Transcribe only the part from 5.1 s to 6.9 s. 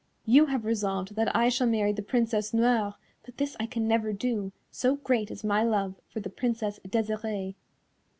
is my love for the Princess